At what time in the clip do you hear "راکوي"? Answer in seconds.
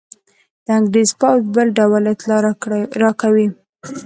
3.03-3.47